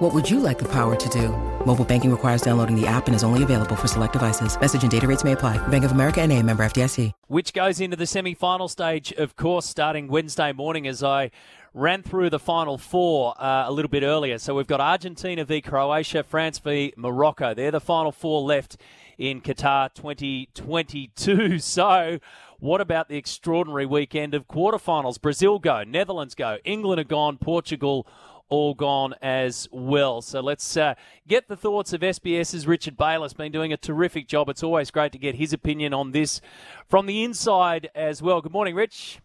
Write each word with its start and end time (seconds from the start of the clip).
What 0.00 0.14
would 0.14 0.30
you 0.30 0.40
like 0.40 0.58
the 0.58 0.68
power 0.68 0.96
to 0.96 1.08
do? 1.10 1.28
Mobile 1.66 1.84
banking 1.84 2.10
requires 2.10 2.40
downloading 2.40 2.74
the 2.74 2.86
app 2.86 3.06
and 3.06 3.14
is 3.14 3.22
only 3.22 3.42
available 3.42 3.76
for 3.76 3.86
select 3.86 4.14
devices. 4.14 4.58
Message 4.58 4.80
and 4.80 4.90
data 4.90 5.06
rates 5.06 5.24
may 5.24 5.32
apply. 5.32 5.58
Bank 5.68 5.84
of 5.84 5.92
America 5.92 6.22
and 6.22 6.32
a 6.32 6.42
member 6.42 6.64
FDIC. 6.64 7.12
Which 7.26 7.52
goes 7.52 7.82
into 7.82 7.98
the 7.98 8.06
semi-final 8.06 8.68
stage, 8.68 9.12
of 9.12 9.36
course, 9.36 9.66
starting 9.66 10.08
Wednesday 10.08 10.54
morning 10.54 10.86
as 10.86 11.02
I 11.02 11.30
ran 11.74 12.02
through 12.02 12.30
the 12.30 12.38
final 12.38 12.78
four 12.78 13.34
uh, 13.38 13.68
a 13.68 13.72
little 13.72 13.90
bit 13.90 14.02
earlier. 14.02 14.38
So 14.38 14.54
we've 14.54 14.66
got 14.66 14.80
Argentina 14.80 15.44
v 15.44 15.60
Croatia, 15.60 16.22
France 16.22 16.58
v 16.60 16.94
Morocco. 16.96 17.52
They're 17.52 17.70
the 17.70 17.78
final 17.78 18.10
four 18.10 18.40
left 18.40 18.78
in 19.18 19.42
Qatar 19.42 19.92
2022. 19.92 21.58
So 21.58 22.20
what 22.58 22.80
about 22.80 23.08
the 23.10 23.18
extraordinary 23.18 23.84
weekend 23.84 24.34
of 24.34 24.48
quarterfinals? 24.48 25.20
Brazil 25.20 25.58
go, 25.58 25.84
Netherlands 25.84 26.34
go, 26.34 26.56
England 26.64 27.00
are 27.00 27.04
gone, 27.04 27.36
Portugal 27.36 28.06
all 28.50 28.74
gone 28.74 29.14
as 29.22 29.68
well. 29.72 30.20
So 30.20 30.40
let's 30.40 30.76
uh, 30.76 30.94
get 31.26 31.48
the 31.48 31.56
thoughts 31.56 31.92
of 31.92 32.02
SBS's 32.02 32.66
Richard 32.66 32.96
Bayless. 32.96 33.32
Been 33.32 33.52
doing 33.52 33.72
a 33.72 33.76
terrific 33.76 34.28
job. 34.28 34.48
It's 34.48 34.62
always 34.62 34.90
great 34.90 35.12
to 35.12 35.18
get 35.18 35.36
his 35.36 35.52
opinion 35.52 35.94
on 35.94 36.10
this 36.10 36.40
from 36.86 37.06
the 37.06 37.24
inside 37.24 37.88
as 37.94 38.20
well. 38.20 38.42
Good 38.42 38.52
morning, 38.52 38.74
Rich. 38.74 39.20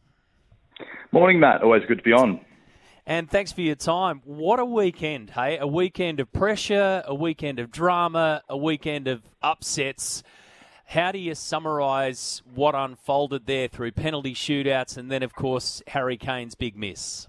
Morning, 1.12 1.40
Matt. 1.40 1.64
Always 1.64 1.84
good 1.88 1.98
to 1.98 2.04
be 2.04 2.14
on. 2.14 2.40
And 3.08 3.30
thanks 3.30 3.52
for 3.52 3.62
your 3.62 3.76
time. 3.76 4.22
What 4.26 4.60
a 4.60 4.66
weekend, 4.66 5.32
hey? 5.32 5.58
A 5.60 5.68
weekend 5.68 6.20
of 6.20 6.32
pressure, 6.32 7.04
a 7.06 7.14
weekend 7.14 7.60
of 7.60 7.72
drama, 7.72 8.42
a 8.50 8.58
weekend 8.58 9.08
of 9.08 9.22
upsets. 9.44 10.24
How 10.86 11.12
do 11.12 11.20
you 11.20 11.36
summarise 11.36 12.42
what 12.54 12.74
unfolded 12.74 13.46
there 13.46 13.68
through 13.68 13.92
penalty 13.92 14.34
shootouts 14.34 14.98
and 14.98 15.12
then, 15.12 15.24
of 15.24 15.36
course, 15.36 15.84
Harry 15.88 16.18
Kane's 16.18 16.56
big 16.56 16.76
miss? 16.76 17.28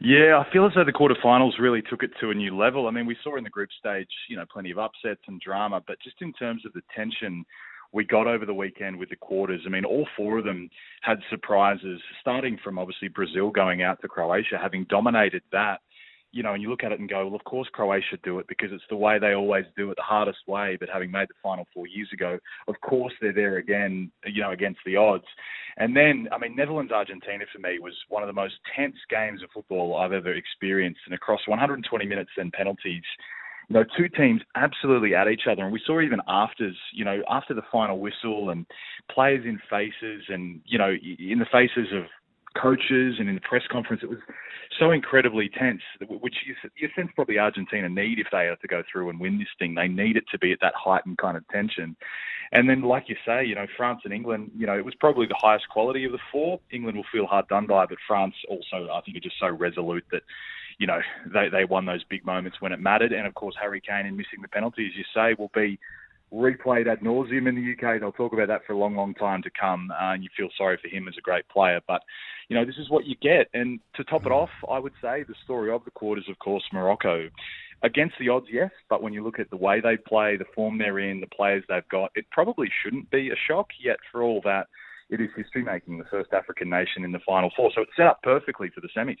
Yeah, 0.00 0.42
I 0.44 0.52
feel 0.52 0.64
as 0.64 0.72
though 0.76 0.84
the 0.84 0.92
quarterfinals 0.92 1.58
really 1.58 1.82
took 1.82 2.04
it 2.04 2.12
to 2.20 2.30
a 2.30 2.34
new 2.34 2.56
level. 2.56 2.86
I 2.86 2.92
mean, 2.92 3.04
we 3.04 3.16
saw 3.24 3.36
in 3.36 3.42
the 3.42 3.50
group 3.50 3.70
stage, 3.78 4.08
you 4.28 4.36
know, 4.36 4.44
plenty 4.50 4.70
of 4.70 4.78
upsets 4.78 5.22
and 5.26 5.40
drama, 5.40 5.82
but 5.86 6.00
just 6.02 6.16
in 6.20 6.32
terms 6.34 6.64
of 6.64 6.72
the 6.72 6.82
tension 6.94 7.44
we 7.92 8.04
got 8.04 8.26
over 8.26 8.46
the 8.46 8.54
weekend 8.54 8.96
with 8.96 9.08
the 9.08 9.16
quarters, 9.16 9.62
I 9.66 9.70
mean, 9.70 9.84
all 9.84 10.06
four 10.16 10.38
of 10.38 10.44
them 10.44 10.70
had 11.02 11.18
surprises, 11.30 12.00
starting 12.20 12.58
from 12.62 12.78
obviously 12.78 13.08
Brazil 13.08 13.50
going 13.50 13.82
out 13.82 14.00
to 14.02 14.08
Croatia, 14.08 14.58
having 14.60 14.86
dominated 14.88 15.42
that 15.50 15.80
you 16.30 16.42
know, 16.42 16.52
and 16.52 16.62
you 16.62 16.68
look 16.68 16.84
at 16.84 16.92
it 16.92 17.00
and 17.00 17.08
go, 17.08 17.26
well, 17.26 17.34
of 17.34 17.44
course 17.44 17.68
Croatia 17.72 18.18
do 18.22 18.38
it 18.38 18.46
because 18.48 18.68
it's 18.70 18.84
the 18.90 18.96
way 18.96 19.18
they 19.18 19.34
always 19.34 19.64
do 19.76 19.90
it, 19.90 19.96
the 19.96 20.02
hardest 20.02 20.38
way. 20.46 20.76
But 20.78 20.90
having 20.92 21.10
made 21.10 21.28
the 21.28 21.34
final 21.42 21.66
four 21.72 21.86
years 21.86 22.08
ago, 22.12 22.38
of 22.66 22.74
course 22.82 23.12
they're 23.20 23.32
there 23.32 23.56
again, 23.56 24.10
you 24.26 24.42
know, 24.42 24.50
against 24.50 24.80
the 24.84 24.96
odds. 24.96 25.24
And 25.78 25.96
then, 25.96 26.28
I 26.32 26.38
mean, 26.38 26.54
Netherlands 26.54 26.92
Argentina 26.92 27.44
for 27.52 27.60
me 27.60 27.78
was 27.78 27.94
one 28.08 28.22
of 28.22 28.26
the 28.26 28.34
most 28.34 28.54
tense 28.76 28.96
games 29.08 29.42
of 29.42 29.48
football 29.54 29.96
I've 29.96 30.12
ever 30.12 30.34
experienced, 30.34 31.00
and 31.06 31.14
across 31.14 31.40
120 31.46 32.04
minutes 32.06 32.30
and 32.36 32.52
penalties. 32.52 33.04
You 33.68 33.74
know, 33.74 33.84
two 33.96 34.08
teams 34.08 34.40
absolutely 34.54 35.14
at 35.14 35.28
each 35.28 35.42
other, 35.50 35.62
and 35.62 35.72
we 35.72 35.80
saw 35.84 36.00
even 36.00 36.20
afters, 36.26 36.76
you 36.92 37.04
know, 37.04 37.22
after 37.28 37.54
the 37.54 37.62
final 37.70 37.98
whistle, 37.98 38.50
and 38.50 38.66
players 39.10 39.44
in 39.44 39.60
faces, 39.70 40.24
and 40.28 40.60
you 40.64 40.78
know, 40.78 40.90
in 40.90 41.38
the 41.38 41.46
faces 41.52 41.92
of 41.92 42.04
coaches 42.60 43.16
and 43.18 43.28
in 43.28 43.34
the 43.34 43.40
press 43.40 43.62
conference, 43.70 44.02
it 44.02 44.08
was 44.08 44.18
so 44.78 44.90
incredibly 44.90 45.48
tense, 45.48 45.82
which 46.08 46.34
you, 46.46 46.54
you 46.76 46.88
sense 46.94 47.10
probably 47.14 47.38
Argentina 47.38 47.88
need 47.88 48.18
if 48.18 48.26
they 48.30 48.48
are 48.48 48.56
to 48.56 48.68
go 48.68 48.82
through 48.90 49.10
and 49.10 49.20
win 49.20 49.38
this 49.38 49.48
thing. 49.58 49.74
They 49.74 49.88
need 49.88 50.16
it 50.16 50.24
to 50.32 50.38
be 50.38 50.52
at 50.52 50.58
that 50.60 50.74
heightened 50.76 51.18
kind 51.18 51.36
of 51.36 51.46
tension. 51.48 51.96
And 52.52 52.68
then, 52.68 52.82
like 52.82 53.08
you 53.08 53.16
say, 53.26 53.44
you 53.44 53.54
know, 53.54 53.66
France 53.76 54.00
and 54.04 54.12
England, 54.12 54.50
you 54.56 54.66
know, 54.66 54.76
it 54.78 54.84
was 54.84 54.94
probably 54.94 55.26
the 55.26 55.36
highest 55.38 55.68
quality 55.68 56.04
of 56.04 56.12
the 56.12 56.18
four. 56.32 56.60
England 56.70 56.96
will 56.96 57.04
feel 57.12 57.26
hard 57.26 57.48
done 57.48 57.66
by, 57.66 57.86
but 57.86 57.98
France 58.06 58.34
also, 58.48 58.88
I 58.92 59.00
think, 59.02 59.16
are 59.16 59.20
just 59.20 59.38
so 59.38 59.48
resolute 59.48 60.04
that, 60.12 60.22
you 60.78 60.86
know, 60.86 61.00
they, 61.26 61.48
they 61.50 61.64
won 61.64 61.84
those 61.84 62.04
big 62.04 62.24
moments 62.24 62.60
when 62.60 62.72
it 62.72 62.80
mattered. 62.80 63.12
And 63.12 63.26
of 63.26 63.34
course, 63.34 63.54
Harry 63.60 63.80
Kane 63.80 64.06
in 64.06 64.16
missing 64.16 64.40
the 64.40 64.48
penalty, 64.48 64.86
as 64.86 64.96
you 64.96 65.04
say, 65.14 65.34
will 65.38 65.50
be 65.54 65.78
replayed 66.32 66.86
ad 66.86 67.00
nauseum 67.00 67.48
in 67.48 67.54
the 67.54 67.72
UK. 67.72 68.00
They'll 68.00 68.12
talk 68.12 68.32
about 68.32 68.48
that 68.48 68.64
for 68.66 68.72
a 68.72 68.78
long, 68.78 68.96
long 68.96 69.14
time 69.14 69.42
to 69.42 69.50
come, 69.50 69.90
uh, 69.90 70.12
and 70.12 70.22
you 70.22 70.28
feel 70.36 70.48
sorry 70.56 70.78
for 70.80 70.88
him 70.88 71.08
as 71.08 71.14
a 71.18 71.22
great 71.22 71.48
player. 71.48 71.80
But 71.86 72.02
you 72.48 72.56
know, 72.56 72.64
this 72.64 72.76
is 72.78 72.90
what 72.90 73.06
you 73.06 73.14
get. 73.20 73.48
And 73.54 73.80
to 73.94 74.04
top 74.04 74.26
it 74.26 74.32
off, 74.32 74.50
I 74.70 74.78
would 74.78 74.94
say 75.02 75.22
the 75.22 75.34
story 75.44 75.70
of 75.70 75.84
the 75.84 75.90
quarters, 75.90 76.26
of 76.28 76.38
course, 76.38 76.64
Morocco. 76.72 77.28
Against 77.82 78.16
the 78.18 78.28
odds, 78.28 78.46
yes, 78.50 78.70
but 78.90 79.02
when 79.02 79.12
you 79.12 79.22
look 79.22 79.38
at 79.38 79.50
the 79.50 79.56
way 79.56 79.80
they 79.80 79.96
play, 79.96 80.36
the 80.36 80.46
form 80.54 80.78
they're 80.78 80.98
in, 80.98 81.20
the 81.20 81.28
players 81.28 81.62
they've 81.68 81.88
got, 81.88 82.10
it 82.16 82.24
probably 82.32 82.68
shouldn't 82.82 83.08
be 83.10 83.30
a 83.30 83.36
shock. 83.46 83.68
Yet, 83.80 83.98
for 84.10 84.22
all 84.22 84.40
that, 84.44 84.66
it 85.10 85.20
is 85.20 85.28
history 85.36 85.62
making, 85.62 85.98
the 85.98 86.04
first 86.04 86.32
African 86.32 86.68
nation 86.68 87.04
in 87.04 87.12
the 87.12 87.20
final 87.20 87.50
four. 87.56 87.70
So 87.74 87.82
it's 87.82 87.92
set 87.96 88.06
up 88.06 88.20
perfectly 88.22 88.70
for 88.74 88.80
the 88.80 88.88
semis. 88.96 89.18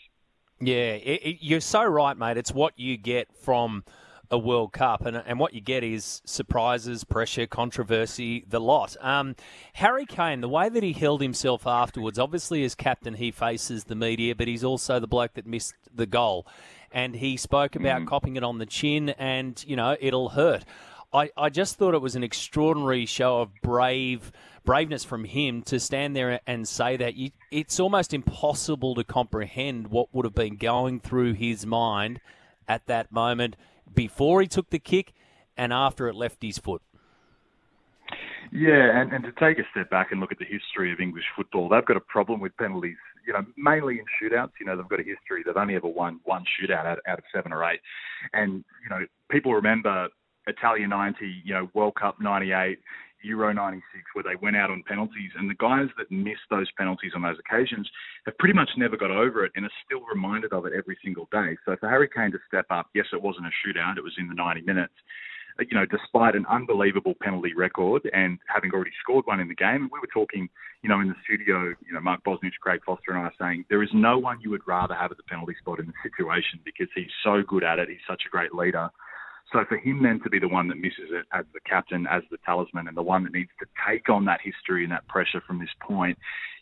Yeah, 0.60 0.94
it, 0.94 1.20
it, 1.22 1.36
you're 1.40 1.60
so 1.60 1.84
right, 1.84 2.16
mate. 2.16 2.36
It's 2.36 2.52
what 2.52 2.76
you 2.76 2.96
get 2.96 3.32
from 3.32 3.84
a 4.30 4.38
World 4.38 4.72
Cup, 4.72 5.06
and 5.06 5.16
and 5.16 5.38
what 5.38 5.54
you 5.54 5.60
get 5.60 5.82
is 5.82 6.20
surprises, 6.24 7.04
pressure, 7.04 7.46
controversy, 7.46 8.44
the 8.48 8.60
lot. 8.60 8.96
Um, 9.00 9.34
Harry 9.74 10.06
Kane, 10.06 10.40
the 10.40 10.48
way 10.48 10.68
that 10.68 10.82
he 10.82 10.92
held 10.92 11.22
himself 11.22 11.66
afterwards, 11.66 12.18
obviously 12.18 12.62
as 12.64 12.74
captain, 12.74 13.14
he 13.14 13.30
faces 13.30 13.84
the 13.84 13.94
media, 13.94 14.34
but 14.34 14.48
he's 14.48 14.64
also 14.64 15.00
the 15.00 15.06
bloke 15.06 15.34
that 15.34 15.46
missed 15.46 15.74
the 15.94 16.06
goal, 16.06 16.46
and 16.92 17.16
he 17.16 17.36
spoke 17.36 17.74
about 17.74 18.02
mm. 18.02 18.06
copping 18.06 18.36
it 18.36 18.44
on 18.44 18.58
the 18.58 18.66
chin, 18.66 19.10
and 19.10 19.64
you 19.66 19.76
know 19.76 19.96
it'll 20.00 20.30
hurt. 20.30 20.64
I, 21.10 21.30
I 21.38 21.48
just 21.48 21.76
thought 21.76 21.94
it 21.94 22.02
was 22.02 22.16
an 22.16 22.22
extraordinary 22.22 23.06
show 23.06 23.40
of 23.40 23.50
brave 23.62 24.30
braveness 24.66 25.04
from 25.04 25.24
him 25.24 25.62
to 25.62 25.80
stand 25.80 26.14
there 26.14 26.40
and 26.46 26.68
say 26.68 26.98
that. 26.98 27.14
You, 27.14 27.30
it's 27.50 27.80
almost 27.80 28.12
impossible 28.12 28.94
to 28.96 29.04
comprehend 29.04 29.88
what 29.88 30.14
would 30.14 30.26
have 30.26 30.34
been 30.34 30.56
going 30.56 31.00
through 31.00 31.32
his 31.32 31.64
mind 31.64 32.20
at 32.68 32.86
that 32.86 33.10
moment 33.10 33.56
before 33.94 34.40
he 34.40 34.46
took 34.46 34.70
the 34.70 34.78
kick 34.78 35.12
and 35.56 35.72
after 35.72 36.08
it 36.08 36.14
left 36.14 36.42
his 36.42 36.58
foot. 36.58 36.82
Yeah, 38.50 39.00
and, 39.00 39.12
and 39.12 39.24
to 39.24 39.32
take 39.32 39.58
a 39.58 39.68
step 39.72 39.90
back 39.90 40.10
and 40.10 40.20
look 40.20 40.32
at 40.32 40.38
the 40.38 40.46
history 40.46 40.92
of 40.92 41.00
English 41.00 41.24
football, 41.36 41.68
they've 41.68 41.84
got 41.84 41.96
a 41.96 42.00
problem 42.00 42.40
with 42.40 42.56
penalties. 42.56 42.96
You 43.26 43.34
know, 43.34 43.44
mainly 43.58 43.98
in 43.98 44.04
shootouts. 44.16 44.52
You 44.58 44.66
know, 44.66 44.76
they've 44.76 44.88
got 44.88 45.00
a 45.00 45.02
history. 45.02 45.42
They've 45.44 45.56
only 45.56 45.76
ever 45.76 45.88
won 45.88 46.20
one 46.24 46.44
shootout 46.44 46.86
out, 46.86 46.98
out 47.06 47.18
of 47.18 47.24
seven 47.34 47.52
or 47.52 47.62
eight. 47.68 47.80
And 48.32 48.64
you 48.82 48.88
know, 48.88 49.04
people 49.30 49.52
remember 49.52 50.08
Italia 50.48 50.88
'90, 50.88 51.42
you 51.44 51.54
know, 51.54 51.70
World 51.74 51.94
Cup 51.94 52.20
98, 52.20 52.78
Euro 53.22 53.52
96, 53.52 53.84
where 54.14 54.22
they 54.22 54.36
went 54.40 54.56
out 54.56 54.70
on 54.70 54.82
penalties, 54.86 55.30
and 55.36 55.50
the 55.50 55.54
guys 55.54 55.88
that 55.98 56.10
missed 56.10 56.46
those 56.50 56.70
penalties 56.76 57.12
on 57.14 57.22
those 57.22 57.38
occasions 57.38 57.88
have 58.26 58.38
pretty 58.38 58.54
much 58.54 58.70
never 58.76 58.96
got 58.96 59.10
over 59.10 59.44
it 59.44 59.52
and 59.56 59.64
are 59.64 59.80
still 59.84 60.02
reminded 60.12 60.52
of 60.52 60.66
it 60.66 60.72
every 60.76 60.96
single 61.04 61.28
day. 61.32 61.56
So 61.64 61.76
for 61.76 61.88
Harry 61.88 62.08
Kane 62.08 62.32
to 62.32 62.38
step 62.46 62.66
up, 62.70 62.88
yes, 62.94 63.06
it 63.12 63.20
wasn't 63.20 63.46
a 63.46 63.50
shootout, 63.62 63.96
it 63.96 64.04
was 64.04 64.14
in 64.18 64.28
the 64.28 64.34
90 64.34 64.62
minutes. 64.62 64.94
Uh, 65.58 65.64
you 65.68 65.76
know, 65.76 65.84
despite 65.86 66.36
an 66.36 66.46
unbelievable 66.46 67.14
penalty 67.20 67.52
record 67.54 68.08
and 68.12 68.38
having 68.46 68.70
already 68.72 68.92
scored 69.02 69.26
one 69.26 69.40
in 69.40 69.48
the 69.48 69.54
game, 69.54 69.90
we 69.92 69.98
were 69.98 70.12
talking, 70.12 70.48
you 70.82 70.88
know, 70.88 71.00
in 71.00 71.08
the 71.08 71.16
studio, 71.24 71.74
you 71.84 71.92
know, 71.92 72.00
Mark 72.00 72.22
Bosnich, 72.24 72.54
Craig 72.60 72.80
Foster, 72.86 73.12
and 73.12 73.26
I 73.26 73.30
saying 73.38 73.64
there 73.68 73.82
is 73.82 73.90
no 73.92 74.18
one 74.18 74.38
you 74.40 74.50
would 74.50 74.66
rather 74.66 74.94
have 74.94 75.10
at 75.10 75.16
the 75.16 75.24
penalty 75.24 75.54
spot 75.60 75.80
in 75.80 75.86
the 75.86 75.92
situation 76.02 76.60
because 76.64 76.88
he's 76.94 77.10
so 77.24 77.42
good 77.46 77.64
at 77.64 77.78
it. 77.78 77.88
He's 77.88 77.98
such 78.08 78.22
a 78.26 78.30
great 78.30 78.54
leader. 78.54 78.88
So 79.52 79.64
for 79.68 79.78
him 79.78 80.02
then 80.02 80.20
to 80.24 80.30
be 80.30 80.38
the 80.38 80.48
one 80.48 80.68
that 80.68 80.76
misses 80.76 81.10
it 81.10 81.26
as 81.32 81.44
the 81.54 81.60
captain, 81.60 82.06
as 82.06 82.22
the 82.30 82.38
talisman, 82.44 82.88
and 82.88 82.96
the 82.96 83.02
one 83.02 83.24
that 83.24 83.32
needs 83.32 83.50
to 83.60 83.66
take 83.88 84.08
on 84.08 84.24
that 84.26 84.40
history 84.42 84.82
and 84.82 84.92
that 84.92 85.08
pressure 85.08 85.42
from 85.46 85.58
this 85.58 85.70
point, 85.80 86.18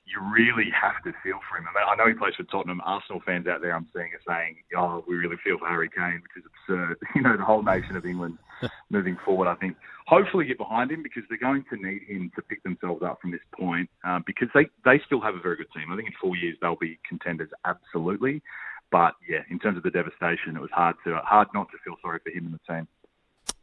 you 0.06 0.22
really 0.22 0.70
have 0.70 1.02
to 1.02 1.12
feel 1.22 1.40
for 1.50 1.58
him. 1.58 1.66
I, 1.68 1.74
mean, 1.74 1.84
I 1.90 1.96
know 1.96 2.06
he 2.06 2.14
plays 2.14 2.34
for 2.36 2.44
Tottenham. 2.44 2.80
Arsenal 2.84 3.20
fans 3.26 3.48
out 3.48 3.60
there, 3.60 3.74
I'm 3.74 3.88
seeing, 3.92 4.10
are 4.14 4.22
saying, 4.26 4.56
"Oh, 4.76 5.04
we 5.08 5.16
really 5.16 5.36
feel 5.42 5.58
for 5.58 5.66
Harry 5.66 5.90
Kane," 5.90 6.22
which 6.22 6.44
is 6.44 6.44
absurd. 6.46 6.98
You 7.16 7.22
know, 7.22 7.36
the 7.36 7.44
whole 7.44 7.62
nation 7.62 7.96
of 7.96 8.06
England 8.06 8.38
moving 8.90 9.16
forward. 9.24 9.48
I 9.48 9.56
think 9.56 9.76
hopefully 10.06 10.44
get 10.44 10.58
behind 10.58 10.92
him 10.92 11.02
because 11.02 11.24
they're 11.28 11.38
going 11.38 11.64
to 11.70 11.76
need 11.76 12.02
him 12.06 12.30
to 12.36 12.42
pick 12.42 12.62
themselves 12.62 13.02
up 13.02 13.20
from 13.20 13.32
this 13.32 13.40
point 13.58 13.90
uh, 14.06 14.20
because 14.24 14.48
they 14.54 14.66
they 14.84 15.00
still 15.06 15.20
have 15.20 15.34
a 15.34 15.40
very 15.40 15.56
good 15.56 15.72
team. 15.74 15.90
I 15.90 15.96
think 15.96 16.08
in 16.08 16.14
four 16.20 16.36
years 16.36 16.56
they'll 16.60 16.76
be 16.76 16.98
contenders 17.08 17.50
absolutely. 17.64 18.42
But 18.90 19.14
yeah, 19.28 19.40
in 19.50 19.58
terms 19.58 19.76
of 19.76 19.82
the 19.82 19.90
devastation, 19.90 20.56
it 20.56 20.60
was 20.60 20.70
hard 20.72 20.96
to 21.04 21.16
hard 21.24 21.48
not 21.54 21.68
to 21.70 21.78
feel 21.84 21.96
sorry 22.02 22.20
for 22.22 22.30
him 22.30 22.46
and 22.46 22.54
the 22.54 22.72
team. 22.72 22.88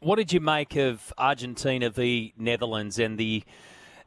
What 0.00 0.16
did 0.16 0.32
you 0.32 0.40
make 0.40 0.76
of 0.76 1.12
Argentina 1.16 1.90
v 1.90 2.34
Netherlands 2.36 2.98
and 2.98 3.18
the 3.18 3.44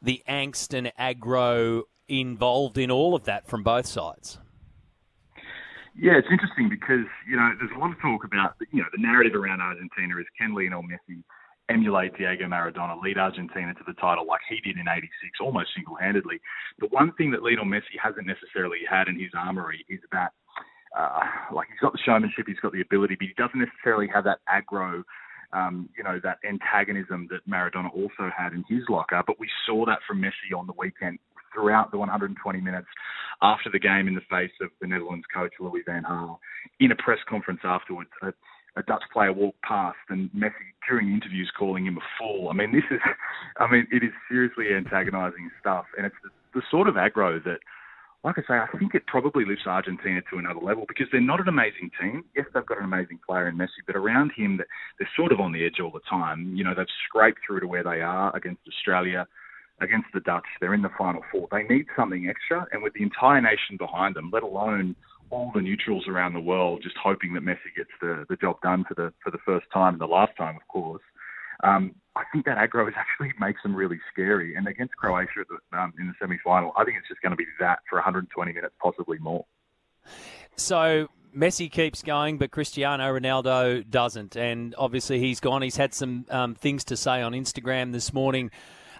the 0.01 0.21
angst 0.29 0.77
and 0.77 0.91
aggro 0.99 1.83
involved 2.07 2.77
in 2.77 2.91
all 2.91 3.15
of 3.15 3.25
that 3.25 3.47
from 3.47 3.63
both 3.63 3.87
sides? 3.87 4.37
Yeah, 5.99 6.13
it's 6.13 6.27
interesting 6.29 6.69
because 6.69 7.09
you 7.27 7.35
know 7.35 7.51
there's 7.59 7.71
a 7.75 7.79
lot 7.79 7.91
of 7.91 7.99
talk 7.99 8.23
about 8.23 8.55
you 8.71 8.81
know 8.81 8.89
the 8.95 9.01
narrative 9.01 9.33
around 9.33 9.61
Argentina 9.61 10.17
is 10.19 10.25
can 10.37 10.53
Lionel 10.53 10.83
Messi 10.83 11.23
emulate 11.69 12.15
Diego 12.17 12.45
Maradona, 12.45 13.01
lead 13.01 13.17
Argentina 13.17 13.73
to 13.73 13.83
the 13.85 13.93
title 13.93 14.25
like 14.25 14.41
he 14.47 14.59
did 14.61 14.77
in 14.79 14.87
86, 14.87 15.11
almost 15.41 15.69
single-handedly. 15.75 16.39
The 16.79 16.87
one 16.87 17.11
thing 17.13 17.31
that 17.31 17.43
Lionel 17.43 17.65
Messi 17.65 17.99
hasn't 18.01 18.25
necessarily 18.25 18.79
had 18.89 19.07
in 19.07 19.19
his 19.19 19.31
armory 19.37 19.85
is 19.89 19.99
that, 20.11 20.31
uh, 20.95 21.19
like 21.53 21.67
he's 21.69 21.79
got 21.79 21.93
the 21.93 21.99
showmanship, 22.05 22.45
he's 22.47 22.59
got 22.61 22.71
the 22.71 22.81
ability, 22.81 23.15
but 23.19 23.27
he 23.27 23.33
doesn't 23.37 23.59
necessarily 23.59 24.07
have 24.13 24.23
that 24.23 24.39
aggro, 24.47 25.03
um, 25.53 25.89
you 25.97 26.03
know, 26.03 26.19
that 26.23 26.37
antagonism 26.47 27.27
that 27.31 27.47
Maradona 27.49 27.89
also 27.93 28.31
had 28.35 28.53
in 28.53 28.63
his 28.69 28.83
locker. 28.89 29.21
But 29.25 29.39
we 29.39 29.47
saw 29.65 29.85
that 29.85 29.99
from 30.07 30.21
Messi 30.21 30.57
on 30.57 30.67
the 30.67 30.73
weekend 30.77 31.19
throughout 31.53 31.91
the 31.91 31.97
120 31.97 32.61
minutes 32.61 32.87
after 33.41 33.69
the 33.71 33.79
game 33.79 34.07
in 34.07 34.15
the 34.15 34.21
face 34.29 34.51
of 34.61 34.69
the 34.81 34.87
Netherlands 34.87 35.25
coach 35.33 35.53
Louis 35.59 35.81
van 35.85 36.03
Gaal 36.03 36.37
in 36.79 36.91
a 36.91 36.95
press 36.95 37.19
conference 37.27 37.61
afterwards. 37.63 38.09
A, 38.21 38.33
a 38.77 38.83
Dutch 38.83 39.03
player 39.11 39.33
walked 39.33 39.61
past 39.63 39.97
and 40.09 40.29
Messi 40.31 40.69
during 40.87 41.11
interviews 41.11 41.51
calling 41.57 41.85
him 41.85 41.97
a 41.97 42.05
fool. 42.19 42.49
I 42.49 42.53
mean, 42.53 42.71
this 42.71 42.83
is, 42.91 42.99
I 43.57 43.69
mean, 43.71 43.87
it 43.91 44.03
is 44.03 44.11
seriously 44.29 44.67
antagonising 44.75 45.49
stuff, 45.59 45.85
and 45.97 46.05
it's 46.05 46.15
the, 46.23 46.59
the 46.59 46.61
sort 46.69 46.87
of 46.87 46.95
aggro 46.95 47.43
that 47.43 47.59
like 48.23 48.35
I 48.37 48.41
say, 48.41 48.55
I 48.55 48.67
think 48.77 48.95
it 48.95 49.05
probably 49.07 49.45
lifts 49.45 49.67
Argentina 49.67 50.21
to 50.29 50.37
another 50.37 50.59
level 50.59 50.85
because 50.87 51.07
they're 51.11 51.21
not 51.21 51.39
an 51.39 51.47
amazing 51.47 51.91
team. 52.01 52.23
Yes, 52.35 52.45
they've 52.53 52.65
got 52.65 52.79
an 52.79 52.83
amazing 52.83 53.19
player 53.25 53.47
in 53.47 53.57
Messi, 53.57 53.85
but 53.85 53.95
around 53.95 54.31
him, 54.35 54.57
they're 54.57 55.09
sort 55.15 55.31
of 55.31 55.39
on 55.39 55.51
the 55.51 55.65
edge 55.65 55.79
all 55.81 55.91
the 55.91 56.01
time. 56.09 56.55
You 56.55 56.63
know, 56.63 56.73
they've 56.75 56.85
scraped 57.07 57.39
through 57.45 57.61
to 57.61 57.67
where 57.67 57.83
they 57.83 58.01
are 58.01 58.35
against 58.35 58.61
Australia 58.67 59.27
against 59.79 60.07
the 60.13 60.19
Dutch. 60.21 60.45
They're 60.59 60.73
in 60.73 60.81
the 60.81 60.89
final 60.97 61.21
four. 61.31 61.47
They 61.51 61.63
need 61.63 61.85
something 61.95 62.27
extra, 62.27 62.65
and 62.71 62.81
with 62.81 62.93
the 62.93 63.03
entire 63.03 63.41
nation 63.41 63.77
behind 63.77 64.15
them, 64.15 64.31
let 64.33 64.43
alone 64.43 64.95
all 65.29 65.51
the 65.53 65.61
neutrals 65.61 66.07
around 66.07 66.33
the 66.33 66.39
world, 66.39 66.81
just 66.81 66.95
hoping 67.01 67.33
that 67.33 67.43
Messi 67.43 67.75
gets 67.75 67.89
the, 68.01 68.25
the 68.29 68.37
job 68.37 68.59
done 68.61 68.85
for 68.87 68.93
the 68.93 69.13
for 69.23 69.29
the 69.31 69.37
first 69.45 69.65
time 69.73 69.93
and 69.93 70.01
the 70.01 70.05
last 70.05 70.31
time, 70.37 70.55
of 70.55 70.67
course. 70.67 71.01
Um, 71.63 71.95
I 72.17 72.23
think 72.31 72.45
that 72.45 72.57
aggro 72.57 72.87
is 72.87 72.95
actually 72.97 73.33
makes 73.39 73.61
them 73.63 73.75
really 73.75 73.99
scary. 74.11 74.55
And 74.55 74.67
against 74.67 74.95
Croatia 74.97 75.45
um, 75.73 75.93
in 75.99 76.07
the 76.07 76.13
semi 76.19 76.37
final, 76.43 76.71
I 76.75 76.83
think 76.83 76.97
it's 76.97 77.07
just 77.07 77.21
going 77.21 77.31
to 77.31 77.37
be 77.37 77.45
that 77.59 77.79
for 77.89 77.97
120 77.97 78.53
minutes, 78.53 78.73
possibly 78.81 79.17
more. 79.19 79.45
So 80.55 81.07
Messi 81.35 81.71
keeps 81.71 82.01
going, 82.01 82.37
but 82.37 82.51
Cristiano 82.51 83.03
Ronaldo 83.13 83.87
doesn't. 83.89 84.35
And 84.35 84.73
obviously, 84.77 85.19
he's 85.19 85.39
gone. 85.39 85.61
He's 85.61 85.77
had 85.77 85.93
some 85.93 86.25
um, 86.29 86.55
things 86.55 86.83
to 86.85 86.97
say 86.97 87.21
on 87.21 87.33
Instagram 87.33 87.91
this 87.91 88.13
morning 88.13 88.51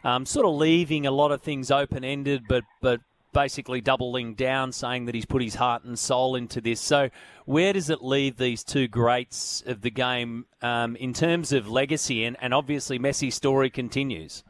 um, 0.04 0.26
sort 0.26 0.46
of 0.46 0.56
leaving 0.56 1.06
a 1.06 1.12
lot 1.12 1.32
of 1.32 1.42
things 1.42 1.72
open 1.72 2.04
ended, 2.04 2.44
but 2.48 2.64
but 2.82 3.02
basically 3.38 3.80
doubling 3.80 4.34
down, 4.34 4.72
saying 4.72 5.06
that 5.06 5.14
he's 5.14 5.28
put 5.28 5.44
his 5.44 5.54
heart 5.54 5.84
and 5.84 6.00
soul 6.00 6.36
into 6.36 6.60
this. 6.60 6.82
So, 6.82 7.12
where 7.46 7.72
does 7.72 7.92
it 7.92 8.04
leave 8.04 8.38
these 8.38 8.64
two 8.64 8.88
greats 8.88 9.62
of 9.68 9.82
the 9.82 9.92
game 9.92 10.48
um, 10.64 10.96
in 10.96 11.14
terms 11.14 11.54
of 11.54 11.70
legacy? 11.70 12.26
And, 12.26 12.36
and 12.42 12.52
obviously, 12.52 12.98
Messi's 12.98 13.36
story 13.36 13.70
continues. 13.70 14.44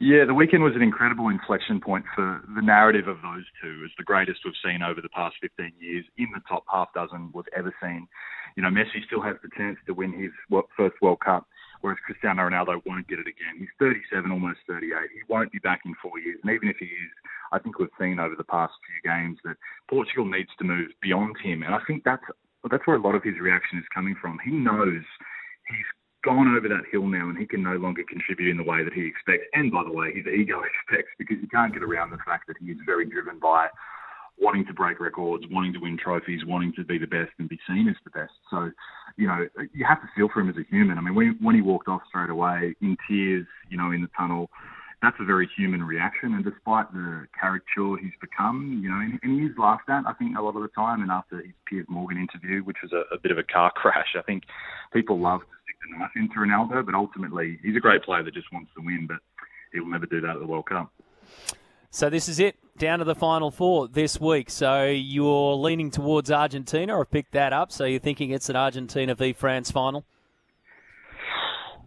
Yeah, 0.00 0.24
the 0.24 0.32
weekend 0.32 0.62
was 0.62 0.74
an 0.74 0.80
incredible 0.80 1.28
inflection 1.28 1.82
point 1.82 2.06
for 2.14 2.40
the 2.56 2.62
narrative 2.62 3.08
of 3.08 3.18
those 3.20 3.44
two 3.62 3.82
as 3.84 3.90
the 3.98 4.04
greatest 4.04 4.40
we've 4.46 4.54
seen 4.64 4.80
over 4.80 5.02
the 5.02 5.10
past 5.10 5.36
15 5.42 5.70
years 5.78 6.06
in 6.16 6.28
the 6.32 6.40
top 6.48 6.64
half 6.72 6.94
dozen 6.94 7.30
we've 7.34 7.44
ever 7.54 7.74
seen. 7.82 8.08
You 8.56 8.62
know, 8.62 8.70
Messi 8.70 9.04
still 9.06 9.20
has 9.20 9.36
the 9.42 9.50
chance 9.54 9.76
to 9.86 9.92
win 9.92 10.18
his 10.18 10.30
first 10.78 10.94
World 11.02 11.20
Cup 11.20 11.46
whereas 11.84 12.00
Cristiano 12.00 12.48
Ronaldo 12.48 12.80
won't 12.88 13.06
get 13.12 13.20
it 13.20 13.28
again. 13.28 13.60
He's 13.60 13.68
37, 13.78 14.32
almost 14.32 14.64
38. 14.66 14.88
He 15.12 15.20
won't 15.28 15.52
be 15.52 15.60
back 15.60 15.84
in 15.84 15.92
four 16.00 16.18
years. 16.18 16.40
And 16.42 16.48
even 16.50 16.72
if 16.72 16.80
he 16.80 16.88
is, 16.88 17.12
I 17.52 17.58
think 17.58 17.78
we've 17.78 17.92
seen 18.00 18.16
over 18.18 18.32
the 18.32 18.48
past 18.48 18.72
few 18.88 19.04
games 19.04 19.36
that 19.44 19.60
Portugal 19.92 20.24
needs 20.24 20.48
to 20.56 20.64
move 20.64 20.88
beyond 21.02 21.36
him. 21.44 21.62
And 21.62 21.74
I 21.74 21.84
think 21.86 22.00
that's 22.02 22.24
that's 22.72 22.86
where 22.86 22.96
a 22.96 23.04
lot 23.04 23.14
of 23.14 23.22
his 23.22 23.36
reaction 23.36 23.76
is 23.76 23.84
coming 23.92 24.16
from. 24.16 24.40
He 24.40 24.50
knows 24.50 25.04
he's 25.68 25.90
gone 26.24 26.56
over 26.56 26.72
that 26.72 26.88
hill 26.90 27.04
now 27.04 27.28
and 27.28 27.36
he 27.36 27.44
can 27.44 27.62
no 27.62 27.76
longer 27.76 28.00
contribute 28.08 28.48
in 28.48 28.56
the 28.56 28.64
way 28.64 28.82
that 28.82 28.96
he 28.96 29.04
expects. 29.04 29.44
And 29.52 29.70
by 29.70 29.84
the 29.84 29.92
way, 29.92 30.16
his 30.16 30.24
ego 30.24 30.64
expects 30.72 31.12
because 31.20 31.36
you 31.44 31.48
can't 31.52 31.74
get 31.74 31.84
around 31.84 32.16
the 32.16 32.24
fact 32.24 32.48
that 32.48 32.56
he 32.56 32.72
is 32.72 32.80
very 32.88 33.04
driven 33.04 33.38
by 33.38 33.68
wanting 34.40 34.64
to 34.66 34.72
break 34.72 35.00
records, 35.00 35.44
wanting 35.50 35.74
to 35.74 35.80
win 35.80 35.98
trophies, 36.00 36.40
wanting 36.46 36.72
to 36.76 36.84
be 36.84 36.96
the 36.96 37.06
best 37.06 37.30
and 37.38 37.48
be 37.48 37.60
seen 37.68 37.88
as 37.88 37.96
the 38.04 38.10
best. 38.10 38.32
So, 38.48 38.72
you 39.16 39.26
know, 39.26 39.46
you 39.72 39.84
have 39.86 40.00
to 40.00 40.08
feel 40.16 40.28
for 40.32 40.40
him 40.40 40.48
as 40.48 40.56
a 40.56 40.64
human. 40.68 40.98
I 40.98 41.00
mean, 41.00 41.14
when, 41.14 41.38
when 41.40 41.54
he 41.54 41.62
walked 41.62 41.88
off 41.88 42.02
straight 42.08 42.30
away 42.30 42.74
in 42.80 42.96
tears, 43.08 43.46
you 43.68 43.76
know, 43.76 43.92
in 43.92 44.02
the 44.02 44.08
tunnel, 44.16 44.50
that's 45.02 45.16
a 45.20 45.24
very 45.24 45.48
human 45.56 45.82
reaction. 45.82 46.34
And 46.34 46.44
despite 46.44 46.92
the 46.92 47.26
caricature 47.38 47.96
he's 48.00 48.16
become, 48.20 48.80
you 48.82 48.88
know, 48.88 48.96
and, 48.96 49.18
and 49.22 49.40
he 49.40 49.46
is 49.46 49.52
laughed 49.58 49.88
at, 49.88 50.04
I 50.06 50.14
think, 50.14 50.36
a 50.36 50.42
lot 50.42 50.56
of 50.56 50.62
the 50.62 50.68
time. 50.68 51.02
And 51.02 51.10
after 51.10 51.36
his 51.36 51.52
Piers 51.66 51.86
Morgan 51.88 52.18
interview, 52.18 52.62
which 52.64 52.78
was 52.82 52.92
a, 52.92 53.14
a 53.14 53.18
bit 53.18 53.30
of 53.30 53.38
a 53.38 53.42
car 53.42 53.70
crash, 53.76 54.16
I 54.18 54.22
think 54.22 54.44
people 54.92 55.20
love 55.20 55.40
to 55.40 55.46
stick 55.64 55.76
the 55.82 55.98
knife 55.98 56.10
into 56.16 56.36
Ronaldo, 56.36 56.84
but 56.84 56.94
ultimately 56.94 57.58
he's 57.62 57.76
a 57.76 57.80
great 57.80 58.02
player 58.02 58.22
that 58.22 58.34
just 58.34 58.52
wants 58.52 58.70
to 58.76 58.84
win, 58.84 59.06
but 59.06 59.18
he 59.72 59.80
will 59.80 59.88
never 59.88 60.06
do 60.06 60.20
that 60.20 60.30
at 60.30 60.38
the 60.38 60.46
World 60.46 60.66
Cup. 60.66 60.90
So 61.90 62.10
this 62.10 62.28
is 62.28 62.40
it, 62.40 62.56
down 62.78 62.98
to 62.98 63.04
the 63.04 63.14
final 63.14 63.50
four 63.50 63.88
this 63.88 64.20
week. 64.20 64.50
So 64.50 64.86
you're 64.86 65.54
leaning 65.54 65.90
towards 65.90 66.30
Argentina. 66.30 66.98
I've 66.98 67.10
picked 67.10 67.32
that 67.32 67.52
up. 67.52 67.72
So 67.72 67.84
you're 67.84 68.00
thinking 68.00 68.30
it's 68.30 68.48
an 68.48 68.56
Argentina 68.56 69.14
v 69.14 69.32
France 69.32 69.70
final. 69.70 70.04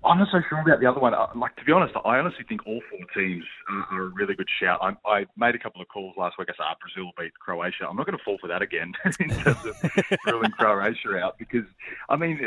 I'm 0.06 0.20
not 0.20 0.30
so 0.32 0.40
sure 0.48 0.62
about 0.62 0.80
the 0.80 0.86
other 0.86 1.00
one. 1.00 1.14
Uh, 1.14 1.28
like 1.36 1.56
to 1.58 1.66
be 1.66 1.72
honest, 1.72 1.94
I 2.06 2.18
honestly 2.18 2.46
think 2.48 2.66
all 2.66 2.80
four 2.90 3.00
teams 3.14 3.44
are, 3.92 4.04
a 4.04 4.08
really 4.10 4.36
good 4.36 4.48
shout. 4.62 4.80
I, 4.82 4.96
I, 5.10 5.26
made 5.36 5.56
a 5.56 5.60
couple 5.60 5.82
of 5.82 5.88
calls 5.90 6.16
last 6.18 6.38
week. 6.38 6.48
I 6.50 6.54
said 6.54 6.64
ah, 6.64 6.76
Brazil 6.80 7.12
beat 7.18 7.34
Croatia. 7.40 7.88
I'm 7.90 7.98
not 7.98 8.06
going 8.06 8.18
to 8.18 8.24
fall 8.24 8.38
for 8.40 8.48
that 8.48 8.62
again 8.62 8.94
in 9.20 9.30
terms 9.30 9.66
of 9.66 9.76
ruling 10.26 10.52
Croatia 10.52 11.18
out 11.18 11.38
because 11.38 11.66
I 12.08 12.16
mean, 12.16 12.40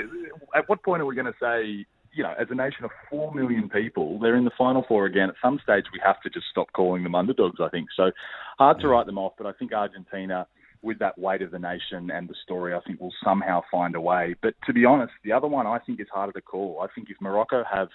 at 0.54 0.68
what 0.68 0.82
point 0.82 1.02
are 1.02 1.06
we 1.06 1.14
going 1.14 1.26
to 1.26 1.34
say 1.40 1.84
you 2.12 2.22
know, 2.22 2.34
as 2.40 2.48
a 2.50 2.54
nation 2.54 2.84
of 2.84 2.90
four 3.08 3.32
million 3.34 3.68
people, 3.68 4.18
they're 4.18 4.36
in 4.36 4.44
the 4.44 4.50
final 4.56 4.84
four 4.86 5.06
again. 5.06 5.28
At 5.28 5.36
some 5.42 5.60
stage, 5.62 5.84
we 5.92 6.00
have 6.04 6.20
to 6.22 6.30
just 6.30 6.46
stop 6.50 6.72
calling 6.72 7.04
them 7.04 7.14
underdogs. 7.14 7.60
I 7.60 7.68
think 7.68 7.88
so. 7.96 8.10
Hard 8.58 8.80
to 8.80 8.88
write 8.88 9.06
them 9.06 9.18
off, 9.18 9.32
but 9.38 9.46
I 9.46 9.52
think 9.52 9.72
Argentina, 9.72 10.46
with 10.82 10.98
that 10.98 11.18
weight 11.18 11.42
of 11.42 11.50
the 11.50 11.58
nation 11.58 12.10
and 12.10 12.28
the 12.28 12.34
story, 12.42 12.74
I 12.74 12.80
think 12.80 13.00
will 13.00 13.14
somehow 13.22 13.62
find 13.70 13.94
a 13.94 14.00
way. 14.00 14.34
But 14.42 14.54
to 14.66 14.72
be 14.72 14.84
honest, 14.84 15.12
the 15.24 15.32
other 15.32 15.46
one 15.46 15.66
I 15.66 15.78
think 15.78 16.00
is 16.00 16.08
harder 16.12 16.32
to 16.32 16.40
call. 16.40 16.80
I 16.82 16.88
think 16.94 17.08
if 17.10 17.20
Morocco 17.20 17.62
have 17.70 17.88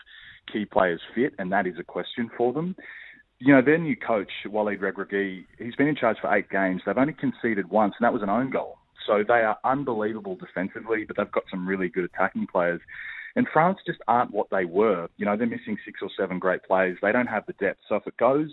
key 0.52 0.66
players 0.66 1.02
fit, 1.14 1.34
and 1.38 1.52
that 1.52 1.68
is 1.68 1.76
a 1.80 1.84
question 1.84 2.30
for 2.38 2.54
them. 2.54 2.76
You 3.40 3.54
know, 3.54 3.62
their 3.62 3.78
new 3.78 3.98
coach, 3.98 4.32
Walid 4.46 4.80
Regragui, 4.80 5.46
he's 5.58 5.76
been 5.76 5.88
in 5.88 5.96
charge 5.96 6.18
for 6.22 6.34
eight 6.34 6.50
games. 6.50 6.84
They've 6.86 6.98
only 6.98 7.14
conceded 7.14 7.70
once, 7.70 7.96
and 8.00 8.06
that 8.06 8.14
was 8.14 8.24
an 8.24 8.30
own 8.30 8.50
goal. 8.50 8.78
So 9.06 9.24
they 9.28 9.42
are 9.42 9.58
unbelievable 9.64 10.36
defensively, 10.36 11.04
but 11.06 11.18
they've 11.18 11.32
got 11.32 11.44
some 11.52 11.68
really 11.68 11.90
good 11.90 12.06
attacking 12.06 12.48
players. 12.48 12.80
And 13.36 13.48
France 13.52 13.80
just 13.86 14.00
aren't 14.08 14.32
what 14.32 14.48
they 14.50 14.66
were. 14.66 15.08
You 15.18 15.26
know, 15.26 15.36
they're 15.36 15.48
missing 15.48 15.78
six 15.84 16.00
or 16.02 16.10
seven 16.18 16.40
great 16.40 16.64
players. 16.64 16.98
They 17.02 17.12
don't 17.12 17.28
have 17.28 17.46
the 17.46 17.54
depth. 17.54 17.82
So 17.90 17.96
if 17.96 18.08
it 18.08 18.16
goes, 18.18 18.50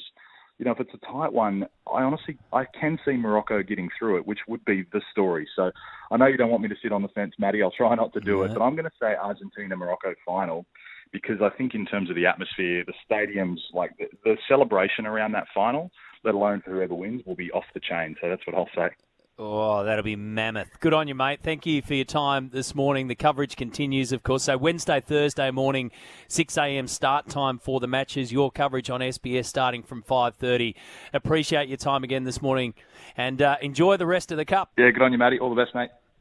you 0.58 0.64
know, 0.64 0.72
if 0.72 0.80
it's 0.80 0.94
a 0.94 1.06
tight 1.12 1.32
one, 1.32 1.66
I 1.86 2.02
honestly 2.02 2.38
I 2.52 2.64
can 2.78 2.98
see 3.04 3.12
Morocco 3.12 3.62
getting 3.62 3.88
through 3.98 4.18
it, 4.18 4.26
which 4.26 4.40
would 4.48 4.64
be 4.64 4.84
the 4.92 5.00
story. 5.10 5.48
So 5.56 5.70
I 6.10 6.16
know 6.16 6.26
you 6.26 6.36
don't 6.36 6.50
want 6.50 6.62
me 6.62 6.68
to 6.68 6.76
sit 6.82 6.92
on 6.92 7.02
the 7.02 7.08
fence, 7.08 7.34
Matty. 7.38 7.62
I'll 7.62 7.70
try 7.70 7.94
not 7.94 8.12
to 8.14 8.20
do 8.20 8.38
yeah. 8.38 8.44
it, 8.46 8.54
but 8.54 8.62
I'm 8.62 8.74
going 8.76 8.84
to 8.84 8.90
say 9.00 9.14
Argentina 9.14 9.76
Morocco 9.76 10.14
final 10.26 10.66
because 11.12 11.40
I 11.42 11.50
think 11.56 11.74
in 11.74 11.86
terms 11.86 12.10
of 12.10 12.16
the 12.16 12.26
atmosphere, 12.26 12.84
the 12.86 12.94
stadiums, 13.08 13.58
like 13.74 13.90
the, 13.98 14.06
the 14.24 14.36
celebration 14.48 15.06
around 15.06 15.32
that 15.32 15.46
final, 15.54 15.90
let 16.24 16.34
alone 16.34 16.62
whoever 16.64 16.94
wins, 16.94 17.22
will 17.26 17.36
be 17.36 17.50
off 17.52 17.64
the 17.74 17.80
chain. 17.80 18.16
So 18.20 18.28
that's 18.28 18.46
what 18.46 18.56
I'll 18.56 18.70
say. 18.74 18.94
Oh, 19.38 19.82
that'll 19.82 20.04
be 20.04 20.14
mammoth. 20.14 20.78
Good 20.80 20.92
on 20.92 21.08
you, 21.08 21.14
mate. 21.14 21.40
Thank 21.42 21.64
you 21.64 21.80
for 21.80 21.94
your 21.94 22.04
time 22.04 22.50
this 22.52 22.74
morning. 22.74 23.08
The 23.08 23.14
coverage 23.14 23.56
continues, 23.56 24.12
of 24.12 24.22
course. 24.22 24.44
So 24.44 24.58
Wednesday, 24.58 25.00
Thursday 25.00 25.50
morning, 25.50 25.90
6 26.28 26.58
a.m. 26.58 26.86
start 26.86 27.28
time 27.28 27.58
for 27.58 27.80
the 27.80 27.88
matches. 27.88 28.30
Your 28.30 28.50
coverage 28.50 28.90
on 28.90 29.00
SBS 29.00 29.46
starting 29.46 29.82
from 29.82 30.02
5:30. 30.02 30.74
Appreciate 31.14 31.68
your 31.68 31.78
time 31.78 32.04
again 32.04 32.24
this 32.24 32.42
morning, 32.42 32.74
and 33.16 33.40
uh, 33.40 33.56
enjoy 33.62 33.96
the 33.96 34.06
rest 34.06 34.32
of 34.32 34.36
the 34.36 34.44
cup. 34.44 34.70
Yeah, 34.76 34.90
good 34.90 35.02
on 35.02 35.12
you, 35.12 35.18
Matty. 35.18 35.38
All 35.38 35.54
the 35.54 35.62
best, 35.62 35.74
mate. 35.74 35.90